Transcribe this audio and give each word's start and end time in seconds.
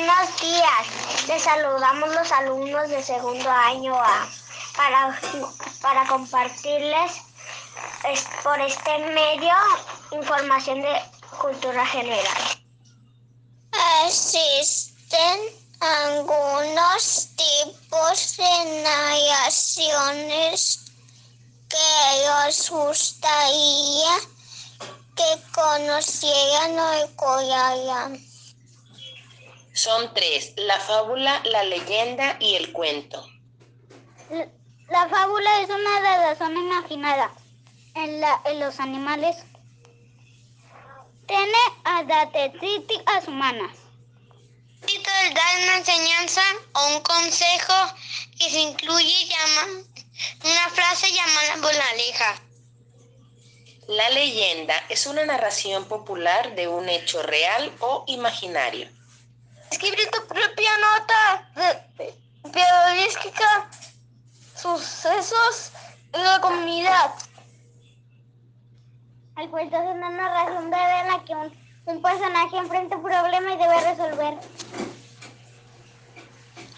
Buenos 0.00 0.40
días. 0.40 1.28
Les 1.28 1.42
saludamos 1.42 2.08
los 2.14 2.32
alumnos 2.32 2.88
de 2.88 3.02
segundo 3.02 3.50
año 3.50 3.94
A 3.94 4.26
para, 4.74 5.20
para 5.82 6.06
compartirles 6.06 7.20
por 8.42 8.58
este 8.62 8.98
medio 9.12 9.52
información 10.12 10.80
de 10.80 11.02
cultura 11.38 11.84
general. 11.84 12.62
Existen 14.06 15.40
algunos 15.80 17.28
tipos 17.36 18.36
de 18.38 18.82
nayaciones 18.82 20.80
que 21.68 22.48
os 22.48 22.70
gustaría 22.70 24.18
que 25.14 25.42
conocieran 25.52 26.78
o 26.78 27.16
conocieran. 27.16 28.29
Son 29.82 30.12
tres, 30.12 30.52
la 30.56 30.78
fábula, 30.78 31.40
la 31.44 31.64
leyenda 31.64 32.36
y 32.38 32.54
el 32.54 32.70
cuento. 32.70 33.26
La 34.90 35.08
fábula 35.08 35.62
es 35.62 35.70
una 35.70 36.18
razón 36.18 36.54
imaginada 36.54 37.32
en, 37.94 38.20
la, 38.20 38.42
en 38.44 38.60
los 38.60 38.78
animales. 38.78 39.38
Tiene 41.26 41.58
características 41.82 43.26
humanas. 43.26 43.74
da 44.82 45.42
una 45.62 45.78
enseñanza 45.78 46.42
o 46.74 46.96
un 46.96 47.00
consejo 47.02 47.72
que 48.38 48.50
se 48.50 48.60
incluye 48.60 49.28
llama, 49.28 49.82
una 50.44 50.68
frase 50.74 51.10
llamada 51.10 51.56
moraleja. 51.56 52.42
La 53.88 54.10
leyenda 54.10 54.74
es 54.90 55.06
una 55.06 55.24
narración 55.24 55.86
popular 55.86 56.54
de 56.54 56.68
un 56.68 56.90
hecho 56.90 57.22
real 57.22 57.74
o 57.80 58.04
imaginario. 58.08 58.99
Escribir 59.70 60.10
tu 60.10 60.26
propia 60.26 60.70
nota 60.78 61.50
periodística, 62.42 63.70
sucesos 64.56 65.70
en 66.12 66.24
la 66.24 66.40
comunidad. 66.40 67.14
El 69.38 69.48
cuento 69.48 69.76
es 69.76 69.82
una 69.82 70.10
narración 70.10 70.70
breve 70.70 71.00
en 71.00 71.06
la 71.08 71.24
que 71.24 71.34
un, 71.34 71.70
un 71.86 72.02
personaje 72.02 72.56
enfrenta 72.56 72.96
un 72.96 73.02
problema 73.02 73.52
y 73.52 73.56
debe 73.56 73.80
resolver. 73.80 74.34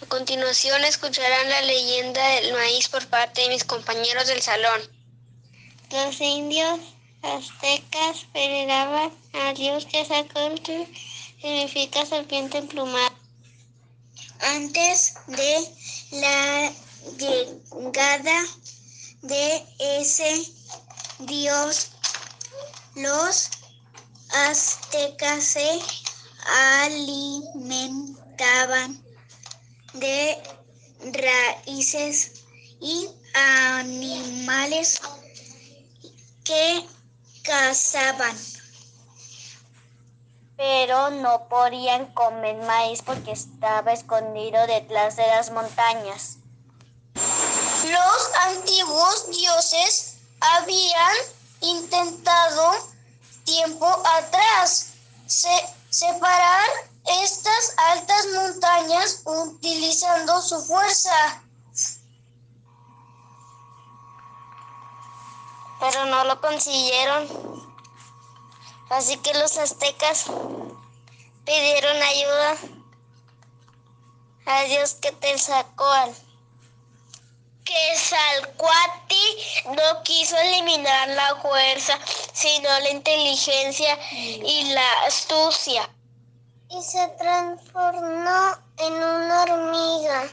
A 0.02 0.06
continuación 0.06 0.84
escucharán 0.84 1.48
la 1.48 1.62
leyenda 1.62 2.24
del 2.28 2.52
maíz 2.52 2.88
por 2.88 3.06
parte 3.08 3.40
de 3.40 3.48
mis 3.48 3.64
compañeros 3.64 4.26
del 4.26 4.42
salón. 4.42 4.80
Los 5.90 6.20
indios 6.20 6.78
aztecas 7.22 8.26
veneraban 8.32 9.12
a 9.32 9.52
Dios 9.54 9.86
que 9.86 10.04
sacó 10.04 10.40
significa 11.42 12.06
serpiente 12.06 12.56
emplumada. 12.58 13.12
Antes 14.40 15.14
de 15.26 15.74
la 16.12 16.72
llegada 17.18 18.44
de 19.22 19.66
ese 19.98 20.46
dios, 21.18 21.90
los 22.94 23.50
aztecas 24.30 25.42
se 25.42 25.80
alimentaban 26.84 29.02
de 29.94 30.40
raíces 31.00 32.44
y 32.80 33.08
animales 33.34 35.00
que 36.44 36.86
cazaban 37.42 38.51
pero 40.62 41.10
no 41.10 41.48
podían 41.48 42.06
comer 42.14 42.54
maíz 42.62 43.02
porque 43.02 43.32
estaba 43.32 43.92
escondido 43.92 44.64
detrás 44.68 45.16
de 45.16 45.26
las 45.26 45.50
montañas. 45.50 46.36
Los 47.16 48.30
antiguos 48.46 49.26
dioses 49.28 50.18
habían 50.38 51.16
intentado 51.62 52.74
tiempo 53.42 53.86
atrás 54.20 54.92
separar 55.26 56.68
estas 57.24 57.74
altas 57.76 58.26
montañas 58.32 59.22
utilizando 59.24 60.40
su 60.42 60.64
fuerza. 60.64 61.42
Pero 65.80 66.06
no 66.06 66.24
lo 66.24 66.40
consiguieron. 66.40 67.71
Así 68.92 69.16
que 69.16 69.32
los 69.32 69.56
aztecas 69.56 70.26
pidieron 71.46 72.02
ayuda 72.02 72.56
a 74.44 74.64
Dios 74.64 74.96
que 75.00 75.10
te 75.12 75.38
sacó 75.38 75.90
al 75.90 76.14
que 77.64 77.96
Salcuati 77.96 79.36
no 79.64 80.02
quiso 80.02 80.36
eliminar 80.36 81.08
la 81.08 81.36
fuerza, 81.36 81.98
sino 82.34 82.68
la 82.80 82.90
inteligencia 82.90 83.98
y 84.12 84.74
la 84.74 85.04
astucia. 85.04 85.88
Y 86.68 86.82
se 86.82 87.08
transformó 87.18 88.58
en 88.76 88.92
una 88.92 89.42
hormiga. 89.44 90.30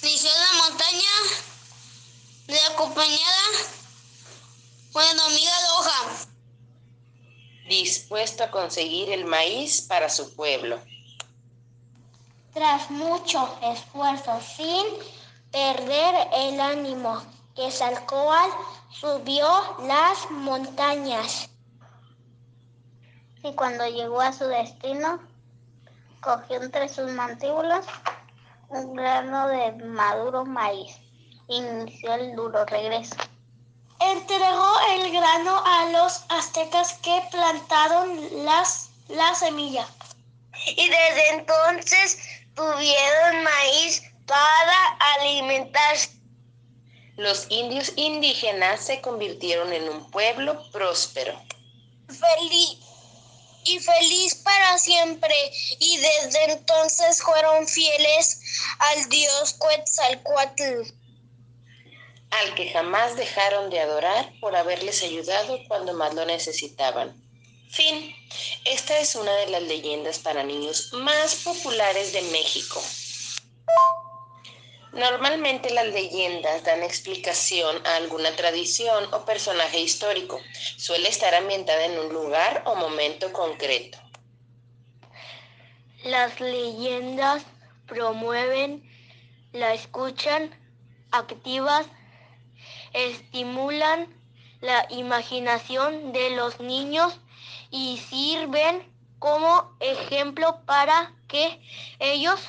Inició 0.00 0.30
la 0.30 0.62
montaña 0.62 1.10
de 2.46 2.60
acompañada 2.60 3.83
Dispuesto 7.68 8.44
a 8.44 8.50
conseguir 8.50 9.10
el 9.10 9.24
maíz 9.24 9.82
para 9.82 10.08
su 10.08 10.34
pueblo. 10.34 10.78
Tras 12.52 12.90
mucho 12.90 13.58
esfuerzo, 13.62 14.38
sin 14.40 14.84
perder 15.50 16.28
el 16.34 16.60
ánimo, 16.60 17.22
que 17.56 17.70
Salcoal 17.70 18.50
subió 18.90 19.48
las 19.86 20.30
montañas. 20.30 21.48
Y 23.42 23.52
cuando 23.54 23.86
llegó 23.88 24.20
a 24.20 24.32
su 24.32 24.44
destino, 24.44 25.20
cogió 26.20 26.62
entre 26.62 26.88
sus 26.88 27.10
mandíbulas 27.12 27.86
un 28.68 28.94
grano 28.94 29.48
de 29.48 29.72
maduro 29.86 30.44
maíz. 30.44 30.96
Inició 31.48 32.14
el 32.14 32.36
duro 32.36 32.64
regreso 32.66 33.16
entregó 34.12 34.72
el 34.90 35.12
grano 35.12 35.62
a 35.64 35.73
los 36.04 36.22
aztecas 36.28 36.92
que 37.02 37.22
plantaron 37.30 38.44
las, 38.44 38.90
la 39.08 39.34
semilla. 39.34 39.88
Y 40.66 40.88
desde 40.88 41.28
entonces 41.30 42.18
tuvieron 42.54 43.42
maíz 43.42 44.02
para 44.26 44.98
alimentarse. 45.16 46.10
Los 47.16 47.46
indios 47.48 47.92
indígenas 47.96 48.84
se 48.84 49.00
convirtieron 49.00 49.72
en 49.72 49.88
un 49.88 50.10
pueblo 50.10 50.70
próspero. 50.72 51.40
Feliz 52.08 52.78
y 53.64 53.78
feliz 53.78 54.34
para 54.34 54.76
siempre, 54.76 55.34
y 55.78 55.96
desde 55.96 56.52
entonces 56.52 57.22
fueron 57.22 57.66
fieles 57.66 58.40
al 58.78 59.08
dios 59.08 59.54
Quetzalcoatl 59.54 61.03
al 62.40 62.54
que 62.54 62.70
jamás 62.70 63.16
dejaron 63.16 63.70
de 63.70 63.80
adorar 63.80 64.32
por 64.40 64.56
haberles 64.56 65.02
ayudado 65.02 65.58
cuando 65.68 65.94
más 65.94 66.14
lo 66.14 66.24
necesitaban. 66.24 67.14
Fin. 67.70 68.14
Esta 68.64 68.98
es 68.98 69.14
una 69.14 69.32
de 69.36 69.48
las 69.48 69.62
leyendas 69.62 70.18
para 70.18 70.42
niños 70.42 70.92
más 70.92 71.36
populares 71.36 72.12
de 72.12 72.22
México. 72.22 72.82
Normalmente 74.92 75.70
las 75.70 75.86
leyendas 75.86 76.62
dan 76.62 76.84
explicación 76.84 77.84
a 77.84 77.96
alguna 77.96 78.30
tradición 78.36 79.12
o 79.12 79.24
personaje 79.24 79.80
histórico. 79.80 80.40
Suele 80.76 81.08
estar 81.08 81.34
ambientada 81.34 81.84
en 81.84 81.98
un 81.98 82.12
lugar 82.12 82.62
o 82.66 82.76
momento 82.76 83.32
concreto. 83.32 83.98
Las 86.04 86.38
leyendas 86.38 87.42
promueven 87.86 88.88
la 89.52 89.74
escucha 89.74 90.48
activas 91.10 91.86
estimulan 92.94 94.08
la 94.60 94.86
imaginación 94.90 96.12
de 96.12 96.30
los 96.30 96.60
niños 96.60 97.20
y 97.70 97.98
sirven 97.98 98.90
como 99.18 99.76
ejemplo 99.80 100.60
para 100.64 101.12
que 101.28 101.60
ellos 101.98 102.40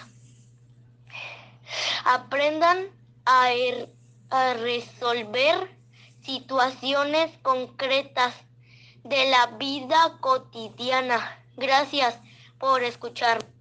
aprendan 2.05 2.87
a, 3.25 3.51
er, 3.51 3.89
resolver 4.59 5.75
situaciones 6.21 7.31
concretas 7.41 8.33
de 9.03 9.29
la 9.29 9.47
vida 9.57 10.17
cotidiana. 10.19 11.39
Gracias 11.57 12.19
por 12.57 12.83
escuchar. 12.83 13.54